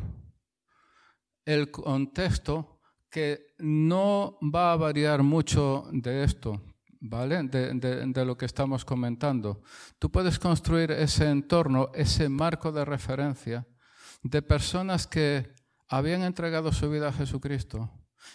[1.45, 2.76] el contexto
[3.17, 6.61] que no va a variar mucho de esto,
[7.01, 7.45] ¿vale?
[7.45, 9.63] De, lo que estamos comentando.
[9.99, 13.67] Tú puedes construir ese entorno, ese marco de referencia,
[14.23, 15.49] de personas que
[15.89, 17.91] habían entregado su vida a Jesucristo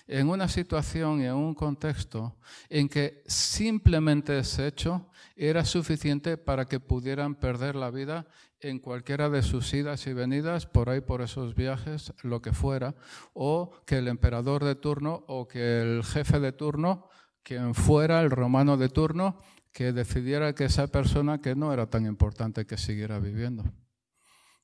[0.07, 6.65] en una situación y en un contexto en que simplemente ese hecho era suficiente para
[6.65, 8.25] que pudieran perder la vida
[8.61, 12.95] en cualquiera de sus idas y venidas, por ahí por esos viajes, lo que fuera,
[13.33, 17.09] o que el emperador de turno o que el jefe de turno,
[17.43, 19.37] quien fuera el romano de turno,
[19.71, 23.63] que decidiera que esa persona que no era tan importante que siguiera viviendo.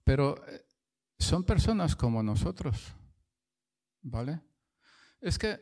[0.03, 0.65] Pero eh,
[1.17, 2.93] son personas como nosotros,
[4.01, 4.41] ¿vale?
[5.19, 5.60] Es que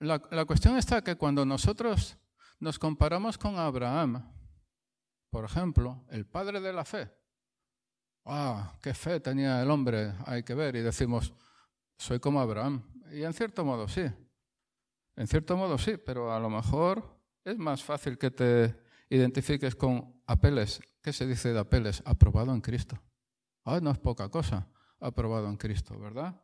[0.00, 2.18] la, cuestión está que cuando nosotros
[2.60, 4.32] nos comparamos con Abraham,
[5.30, 7.10] por ejemplo, el padre de la fe,
[8.24, 10.14] ¡ah, qué fe tenía el hombre!
[10.26, 11.32] Hay que ver, y decimos,
[11.96, 12.82] soy como Abraham.
[13.12, 14.04] Y en cierto modo sí,
[15.16, 18.76] en cierto modo sí, pero a lo mejor es más fácil que te
[19.08, 20.80] identifiques con Apeles.
[21.02, 22.02] ¿Qué se dice de Apeles?
[22.04, 22.96] Aprobado en Cristo.
[23.64, 24.68] Ah, no es poca cosa,
[25.00, 26.40] aprobado en Cristo, ¿verdad?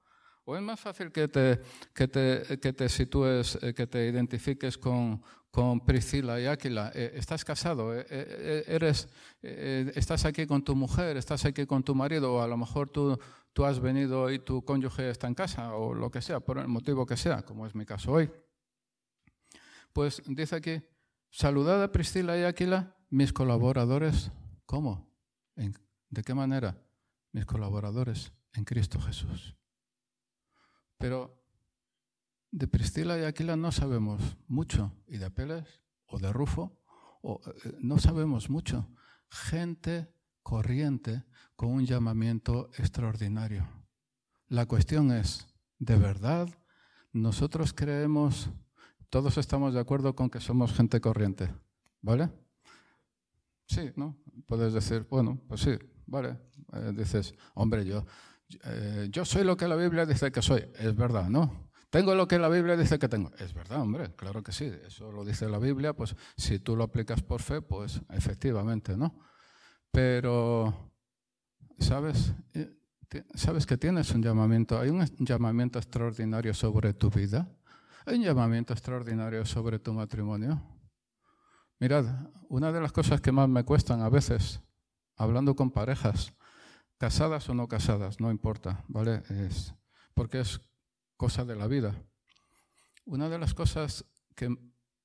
[0.46, 1.60] ¿O es más fácil que te,
[1.94, 6.92] que te, que te sitúes, eh, que te identifiques con, con Priscila y Áquila?
[6.94, 7.94] Eh, ¿Estás casado?
[7.94, 9.08] Eh, eres,
[9.40, 11.16] ¿Estás aquí con tu mujer?
[11.16, 12.34] ¿Estás aquí con tu marido?
[12.34, 13.18] O a lo mejor tú,
[13.54, 16.68] tú has venido y tu cónyuge está en casa, o lo que sea, por el
[16.68, 18.30] motivo que sea, como es mi caso hoy.
[19.94, 20.82] Pues dice aquí,
[21.30, 24.30] saludad a Priscila y Áquila, mis colaboradores.
[24.66, 25.08] ¿Cómo?
[25.56, 26.76] ¿De qué manera?
[27.32, 29.56] Mis colaboradores en Cristo Jesús.
[30.98, 31.44] Pero
[32.50, 35.64] de Priscila y Aquila no sabemos mucho, y de Apeles
[36.06, 36.78] o de Rufo,
[37.22, 38.88] o, eh, no sabemos mucho.
[39.28, 40.08] Gente
[40.42, 41.24] corriente
[41.56, 43.66] con un llamamiento extraordinario.
[44.48, 45.46] La cuestión es,
[45.78, 46.48] ¿de verdad
[47.12, 48.50] nosotros creemos,
[49.10, 51.52] todos estamos de acuerdo con que somos gente corriente?
[52.02, 52.30] ¿Vale?
[53.66, 54.16] Sí, ¿no?
[54.46, 55.72] Puedes decir, bueno, pues sí,
[56.06, 56.38] vale.
[56.72, 58.04] Eh, dices, hombre, yo,
[58.64, 60.64] eh, yo soy lo que la Biblia dice que soy.
[60.78, 61.70] Es verdad, ¿no?
[61.90, 63.30] Tengo lo que la Biblia dice que tengo.
[63.38, 64.70] Es verdad, hombre, claro que sí.
[64.86, 69.14] Eso lo dice la Biblia, pues si tú lo aplicas por fe, pues efectivamente, ¿no?
[69.92, 70.92] Pero,
[71.78, 72.34] ¿sabes?
[72.52, 72.74] Eh,
[73.34, 74.78] ¿Sabes que tienes un llamamiento?
[74.78, 77.48] Hay un llamamiento extraordinario sobre tu vida.
[78.06, 80.60] Hay un llamamiento extraordinario sobre tu matrimonio.
[81.78, 82.06] Mirad,
[82.48, 84.60] una de las cosas que más me cuestan a veces,
[85.16, 86.32] hablando con parejas,
[86.98, 89.22] casadas o no casadas, no importa, ¿vale?
[89.28, 89.74] Es,
[90.14, 90.60] porque es
[91.16, 91.94] cosa de la vida.
[93.04, 94.04] Una de las cosas
[94.34, 94.56] que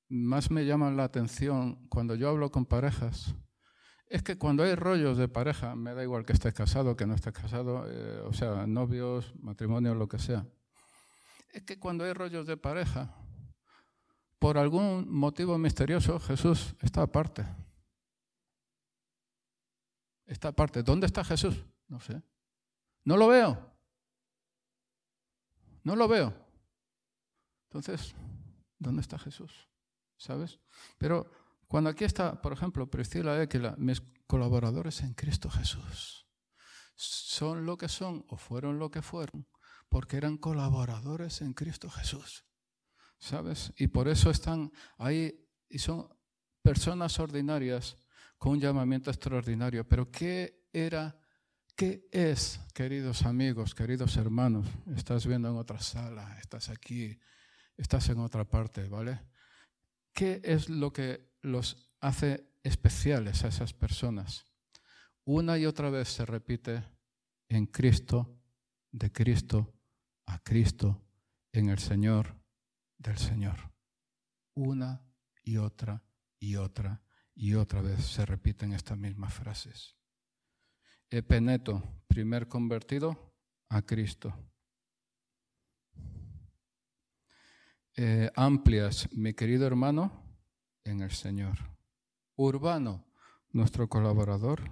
[0.08, 3.34] más me llaman la atención cuando yo hablo con parejas
[4.08, 7.14] es que cuando hay rollos de pareja, me da igual que estés casado, que no
[7.14, 10.44] estés casado, eh, o sea, novios, matrimonio, lo que sea,
[11.52, 13.14] es que cuando hay rollos de pareja,
[14.40, 17.46] por algún motivo misterioso, Jesús está aparte.
[20.26, 20.82] Está aparte.
[20.82, 21.64] ¿Dónde está Jesús?
[21.90, 22.22] No sé.
[23.04, 23.76] No lo veo.
[25.82, 26.32] No lo veo.
[27.64, 28.14] Entonces,
[28.78, 29.68] ¿dónde está Jesús?
[30.16, 30.60] ¿Sabes?
[30.98, 31.30] Pero
[31.66, 36.28] cuando aquí está, por ejemplo, Priscila Equila, mis colaboradores en Cristo Jesús,
[36.94, 39.48] son lo que son o fueron lo que fueron,
[39.88, 42.44] porque eran colaboradores en Cristo Jesús.
[43.18, 43.72] ¿Sabes?
[43.76, 46.08] Y por eso están ahí y son
[46.62, 47.96] personas ordinarias
[48.38, 49.86] con un llamamiento extraordinario.
[49.86, 51.19] Pero ¿qué era
[51.80, 54.66] ¿Qué es, queridos amigos, queridos hermanos?
[54.94, 57.18] Estás viendo en otra sala, estás aquí,
[57.74, 59.18] estás en otra parte, ¿vale?
[60.12, 64.44] ¿Qué es lo que los hace especiales a esas personas?
[65.24, 66.84] Una y otra vez se repite
[67.48, 68.38] en Cristo,
[68.92, 69.72] de Cristo,
[70.26, 71.02] a Cristo,
[71.50, 72.44] en el Señor,
[72.98, 73.72] del Señor.
[74.52, 75.02] Una
[75.42, 76.04] y otra
[76.38, 77.02] y otra
[77.34, 79.99] y otra vez se repiten estas mismas frases.
[81.10, 83.34] Epeneto, primer convertido
[83.68, 84.32] a Cristo.
[87.96, 90.24] Eh, amplias, mi querido hermano,
[90.84, 91.58] en el Señor.
[92.36, 93.04] Urbano,
[93.50, 94.70] nuestro colaborador,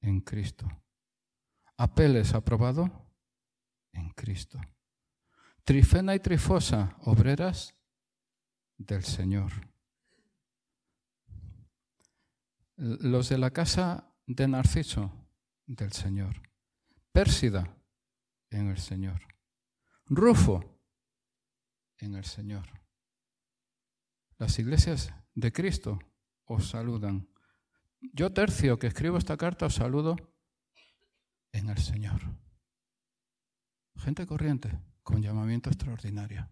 [0.00, 0.66] en Cristo.
[1.76, 3.08] Apeles, aprobado,
[3.92, 4.60] en Cristo.
[5.62, 7.72] Trifena y Trifosa, obreras
[8.78, 9.52] del Señor.
[12.76, 15.21] Los de la casa de Narciso,
[15.66, 16.42] del Señor.
[17.12, 17.76] Pérsida
[18.50, 19.20] en el Señor.
[20.06, 20.62] Rufo
[21.98, 22.66] en el Señor.
[24.38, 25.98] Las iglesias de Cristo
[26.44, 27.28] os saludan.
[28.00, 30.16] Yo tercio que escribo esta carta os saludo
[31.52, 32.20] en el Señor.
[33.96, 36.48] Gente corriente con llamamiento extraordinario.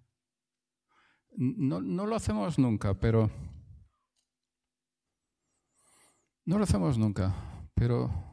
[1.37, 3.31] No, no lo hacemos nunca, pero...
[6.45, 7.35] No lo hacemos nunca,
[7.75, 8.30] pero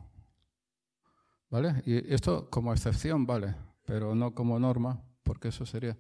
[1.50, 1.82] ¿Vale?
[1.86, 5.98] Y esto como excepción vale, pero no como norma, porque eso sería.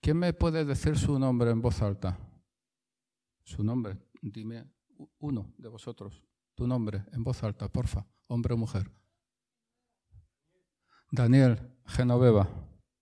[0.00, 2.18] ¿Quién me puede decir su nombre en voz alta?
[3.42, 4.66] Su nombre, dime
[5.18, 6.22] uno de vosotros,
[6.54, 8.90] tu nombre en voz alta, porfa, hombre o mujer.
[11.10, 12.48] Daniel Genoveva,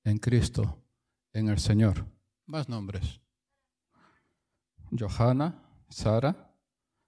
[0.04, 0.84] en Cristo,
[1.32, 2.06] en el Señor.
[2.46, 3.20] Más nombres.
[4.90, 6.54] Johanna, Sara,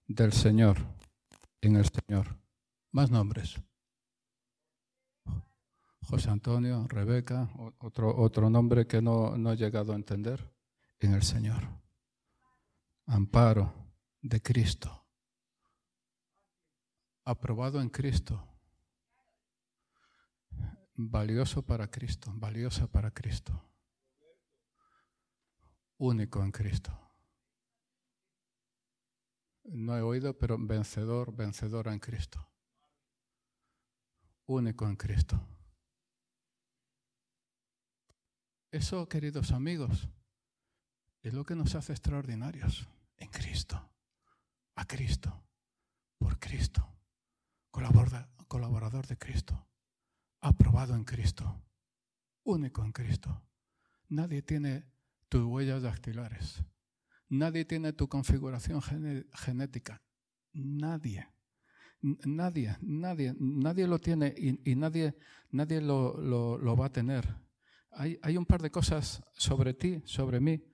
[0.07, 0.79] del Señor,
[1.61, 2.39] en el Señor.
[2.91, 3.61] Más nombres.
[6.09, 10.53] José Antonio, Rebeca, otro, otro nombre que no, no he llegado a entender,
[11.01, 11.69] en el Señor.
[13.07, 13.73] Amparo
[14.21, 15.07] de Cristo.
[17.25, 18.47] Aprobado en Cristo.
[20.97, 23.61] Valioso para Cristo, valiosa para Cristo.
[25.97, 26.93] Único en Cristo.
[29.65, 32.47] No he oído, pero vencedor, vencedora en Cristo.
[34.47, 35.41] Único en Cristo.
[38.75, 40.09] Eso, queridos amigos,
[41.23, 43.81] es lo que nos hace extraordinarios en Cristo,
[44.75, 45.45] a Cristo,
[46.19, 46.85] por Cristo,
[47.71, 49.69] colaborador de Cristo,
[50.41, 51.63] aprobado en Cristo,
[52.43, 53.47] único en Cristo.
[54.09, 54.91] Nadie tiene
[55.29, 56.65] tus huellas dactilares,
[57.29, 60.03] nadie tiene tu configuración genética,
[60.53, 61.29] nadie.
[62.03, 65.17] Nadie, nadie, nadie lo tiene y, nadie,
[65.53, 67.45] nadie lo va a tener
[67.97, 70.65] hay, un par de cosas sobre ti, sobre mí,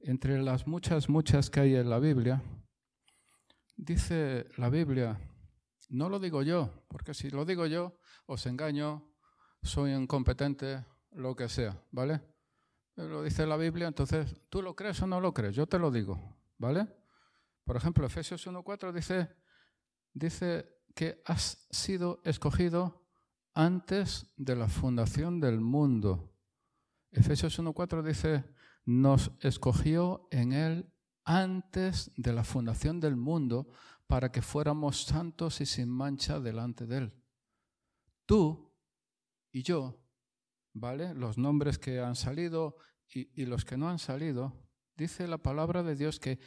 [0.00, 2.42] entre las muchas, muchas que hay en la Biblia.
[3.76, 5.18] Dice la Biblia,
[5.88, 9.12] no lo digo yo, porque si lo digo yo, os engaño,
[9.62, 12.20] soy incompetente, lo que sea, ¿vale?
[12.96, 15.54] Lo dice la Biblia, entonces, ¿tú lo crees o no lo crees?
[15.54, 16.86] Yo te lo digo, ¿vale?
[17.64, 19.28] Por ejemplo, Efesios 1.4 dice,
[20.12, 23.06] dice que has sido escogido
[23.54, 26.29] antes de la fundación del mundo.
[27.12, 28.44] Efesios 1.4 dice,
[28.84, 30.92] nos escogió en Él
[31.24, 33.68] antes de la fundación del mundo
[34.06, 37.12] para que fuéramos santos y sin mancha delante de Él.
[38.26, 38.72] Tú
[39.52, 40.00] y yo,
[40.72, 41.14] ¿vale?
[41.14, 42.76] Los nombres que han salido
[43.12, 44.52] y, y los que no han salido,
[44.96, 46.38] dice la palabra de Dios que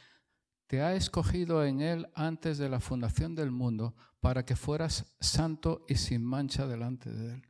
[0.68, 5.86] te ha escogido en Él antes de la fundación del mundo para que fueras santo
[5.88, 7.47] y sin mancha delante de Él.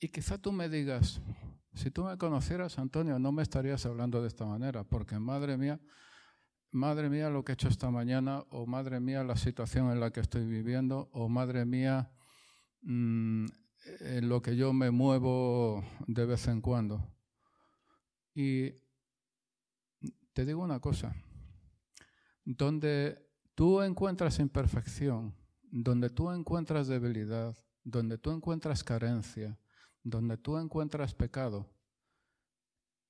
[0.00, 1.20] Y quizá tú me digas,
[1.78, 5.80] si tú me conocieras, Antonio, no me estarías hablando de esta manera, porque madre mía,
[6.72, 10.10] madre mía lo que he hecho esta mañana, o madre mía la situación en la
[10.10, 12.10] que estoy viviendo, o madre mía
[12.82, 13.46] mm,
[14.00, 17.00] en lo que yo me muevo de vez en cuando.
[18.34, 18.72] Y
[20.32, 21.14] te digo una cosa,
[22.44, 23.24] donde
[23.54, 29.56] tú encuentras imperfección, donde tú encuentras debilidad, donde tú encuentras carencia,
[30.02, 31.68] donde tú encuentras pecado,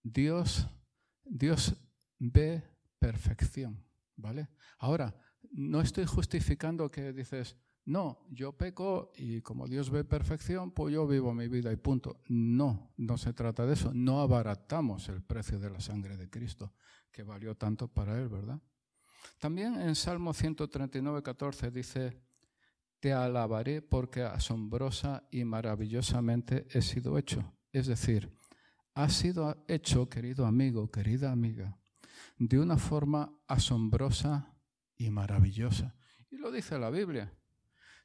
[0.03, 0.67] Dios,
[1.25, 1.75] Dios
[2.19, 2.63] ve
[2.99, 3.85] perfección,
[4.17, 4.49] ¿vale?
[4.79, 5.15] Ahora,
[5.53, 7.57] no estoy justificando que dices,
[7.89, 12.21] no, yo peco y como Dios ve perfección, pues yo vivo mi vida y punto.
[12.29, 13.93] No, no se trata de eso.
[13.95, 16.75] No abaratamos el precio de la sangre de Cristo,
[17.11, 18.61] que valió tanto para Él, ¿verdad?
[19.39, 22.21] También en Salmo 139, 14 dice,
[23.01, 27.55] te alabaré porque asombrosa y maravillosamente he sido hecho.
[27.73, 28.37] Es decir,
[28.95, 31.79] ha sido hecho, querido amigo, querida amiga,
[32.39, 34.55] de una forma asombrosa
[34.97, 35.95] y maravillosa.
[36.31, 37.33] Y lo dice la Biblia.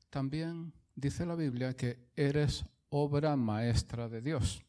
[0.10, 4.64] También dice la Biblia que eres obra maestra de Dios.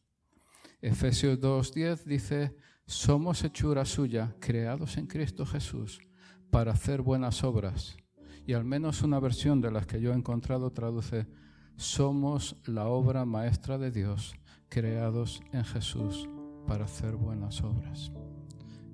[0.81, 2.55] Efesios 2.10 dice,
[2.87, 5.99] somos hechura suya, creados en Cristo Jesús,
[6.49, 7.97] para hacer buenas obras
[8.45, 11.27] y al menos una versión de las que yo he encontrado traduce,
[11.75, 14.35] somos la obra maestra de Dios,
[14.69, 16.29] creados en Jesús
[16.67, 18.11] para hacer buenas obras.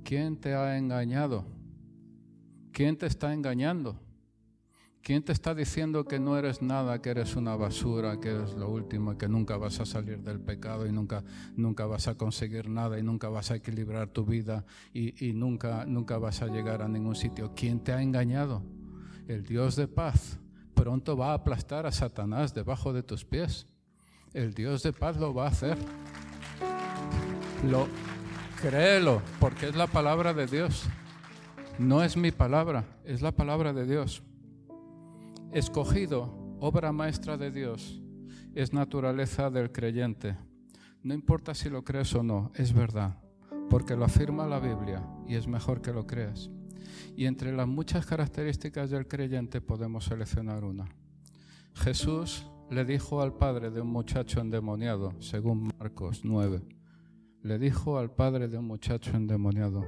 [0.03, 1.45] ¿Quién te ha engañado?
[2.71, 3.99] ¿Quién te está engañando?
[5.03, 8.69] ¿Quién te está diciendo que no eres nada, que eres una basura, que eres lo
[8.69, 11.23] último, que nunca vas a salir del pecado y nunca,
[11.55, 16.19] nunca vas a conseguir nada y nunca vas a equilibrar tu vida y, nunca, nunca
[16.19, 17.53] vas a llegar a ningún sitio?
[17.55, 18.63] ¿Quién te ha engañado?
[19.27, 20.39] El Dios de paz
[20.73, 23.67] pronto va a aplastar a Satanás debajo de tus pies.
[24.33, 25.77] El Dios de paz lo va a hacer.
[27.69, 27.87] Lo
[28.59, 30.85] créelo, porque es la palabra de Dios.
[31.77, 34.23] No es mi palabra, es la palabra de Dios.
[35.51, 38.01] Escogido, obra maestra de Dios,
[38.55, 40.37] es naturaleza del creyente.
[41.03, 43.17] No importa si lo crees o no, es verdad,
[43.69, 46.49] porque lo afirma la Biblia y es mejor que lo creas.
[47.15, 50.87] Y entre las muchas características del creyente podemos seleccionar una.
[51.73, 56.61] Jesús le dijo al padre de un muchacho endemoniado, según Marcos 9,
[57.43, 59.85] le dijo al padre de un muchacho endemoniado,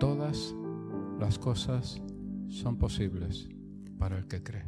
[0.00, 0.54] todas
[1.18, 2.00] las cosas
[2.48, 3.48] son posibles
[3.98, 4.66] para el que cree.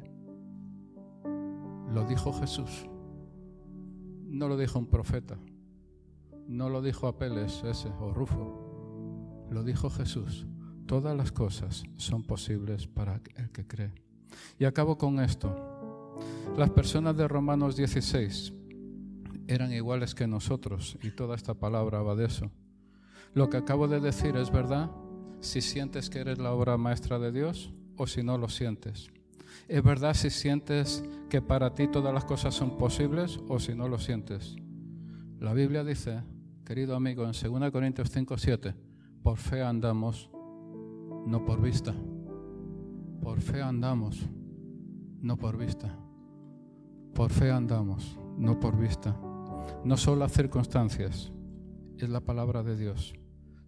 [1.92, 2.86] Lo dijo Jesús,
[4.26, 5.38] no lo dijo un profeta,
[6.48, 10.46] no lo dijo Apeles ese o Rufo, lo dijo Jesús.
[10.86, 13.92] Todas las cosas son posibles para el que cree.
[14.58, 15.52] Y acabo con esto.
[16.56, 18.52] Las personas de Romanos 16
[19.48, 22.50] eran iguales que nosotros y toda esta palabra va de eso.
[23.34, 24.90] Lo que acabo de decir es verdad
[25.40, 29.10] si sientes que eres la obra maestra de Dios o si no lo sientes.
[29.68, 33.88] Es verdad si sientes que para ti todas las cosas son posibles o si no
[33.88, 34.54] lo sientes.
[35.40, 36.22] La Biblia dice,
[36.64, 38.74] querido amigo, en 2 Corintios 5, 7,
[39.22, 40.30] por fe andamos,
[41.26, 41.92] no por vista.
[43.20, 44.26] Por fe andamos,
[45.20, 45.94] no por vista.
[47.14, 49.16] Por fe andamos, no por vista.
[49.84, 51.32] No son las circunstancias,
[51.98, 53.14] es la palabra de Dios.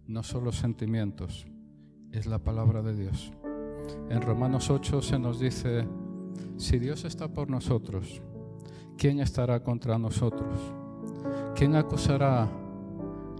[0.07, 1.45] No son los sentimientos,
[2.11, 3.31] es la palabra de Dios.
[4.09, 5.87] En Romanos 8 se nos dice,
[6.57, 8.21] si Dios está por nosotros,
[8.97, 10.59] ¿quién estará contra nosotros?
[11.55, 12.47] ¿Quién acusará?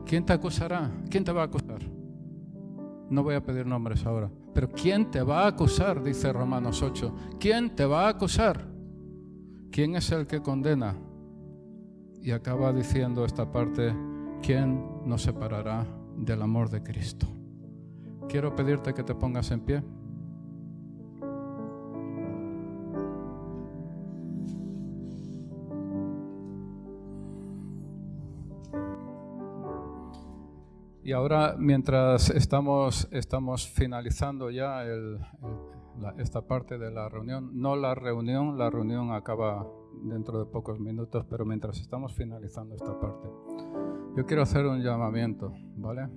[0.05, 0.91] ¿Quién te acusará?
[1.09, 1.98] ¿Quién te va a acusar?
[3.09, 6.03] No voy a pedir nombres ahora, pero ¿quién te va a acusar?
[6.03, 7.15] Dice Romanos 8.
[7.39, 8.67] ¿Quién te va a acusar?
[9.71, 10.95] ¿Quién es el que condena?
[12.21, 13.95] Y acaba diciendo esta parte,
[14.41, 15.85] ¿quién nos separará
[16.17, 17.27] del amor de Cristo?
[18.27, 19.83] Quiero pedirte que te pongas en pie.
[31.09, 35.17] Y ahora, mientras estamos, estamos finalizando ya el,
[36.19, 37.49] esta parte de la reunión.
[37.59, 39.67] No la reunión, la reunión acaba
[40.03, 43.27] dentro de pocos minutos, pero mientras estamos finalizando esta parte,
[44.15, 46.09] yo quiero hacer un llamamiento, ¿vale?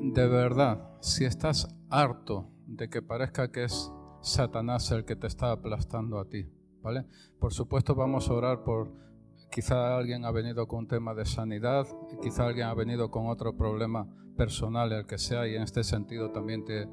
[0.00, 3.92] De verdad, si estás harto de que parezca que es
[4.22, 6.50] Satanás el que te está aplastando a ti,
[6.82, 7.06] ¿vale?
[7.38, 9.05] Por supuesto vamos a orar por
[9.50, 11.86] quizá alguien ha venido con un tema de sanidad,
[12.22, 16.30] quizá alguien ha venido con otro problema personal, el que sea, y en este sentido
[16.30, 16.88] también te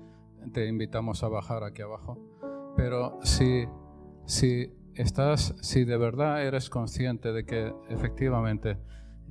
[0.51, 2.17] te invitamos a bajar aquí abajo.
[2.75, 3.65] Pero si,
[4.25, 8.77] si estás, si de verdad eres consciente de que efectivamente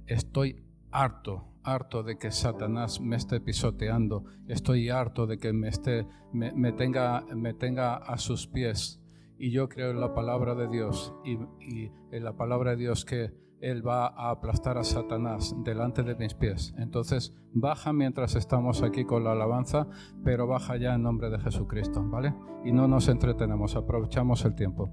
[0.06, 6.06] estoy harto, harto de que Satanás me esté pisoteando, estoy harto de que me, esté,
[6.32, 9.01] me, tenga, me tenga a sus pies.
[9.38, 11.38] Y yo creo en la palabra de Dios y,
[12.10, 16.34] en la palabra de Dios que él va a aplastar a Satanás delante de mis
[16.34, 16.74] pies.
[16.78, 19.86] Entonces, baja mientras estamos aquí con la alabanza,
[20.24, 22.34] pero baja ya en nombre de Jesucristo, ¿vale?
[22.64, 24.90] Y no nos entretenemos, aprovechamos el tiempo.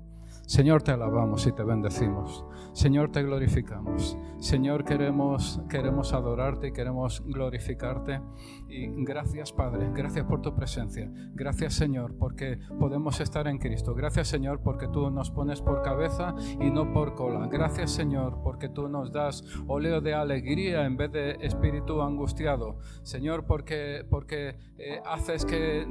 [0.50, 2.44] Señor, te alabamos y te bendecimos.
[2.74, 4.18] Señor, te glorificamos.
[4.40, 8.20] Señor, queremos, queremos adorarte y queremos glorificarte.
[8.68, 9.92] Y gracias, Padre.
[9.94, 11.08] Gracias por tu presencia.
[11.36, 13.94] Gracias, Señor, porque podemos estar en Cristo.
[13.94, 17.46] Gracias, Señor, porque tú nos pones por cabeza y no por cola.
[17.46, 22.80] Gracias, Señor, porque tú nos das óleo de alegría en vez de espíritu angustiado.
[23.04, 25.86] Señor, porque, porque eh, haces que,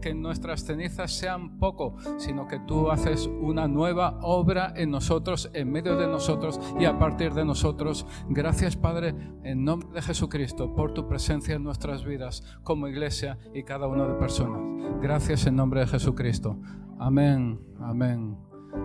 [0.00, 5.70] que nuestras cenizas sean poco, sino que tú haces una nueva obra en nosotros, en
[5.70, 8.06] medio de nosotros y a partir de nosotros.
[8.28, 9.14] Gracias Padre,
[9.44, 14.06] en nombre de Jesucristo, por tu presencia en nuestras vidas como iglesia y cada uno
[14.08, 14.60] de personas.
[15.00, 16.58] Gracias en nombre de Jesucristo.
[16.98, 18.36] Amén, amén.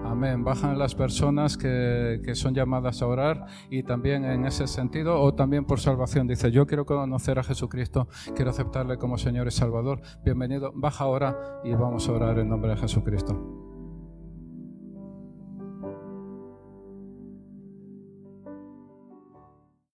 [0.03, 0.43] Amén.
[0.43, 5.33] Bajan las personas que, que, son llamadas a orar y también en ese sentido, o
[5.33, 6.27] también por salvación.
[6.27, 10.01] Dice, yo quiero conocer a Jesucristo, quiero aceptarle como Señor y Salvador.
[10.25, 10.71] Bienvenido.
[10.75, 13.66] Baja ahora y vamos a orar en nombre de Jesucristo.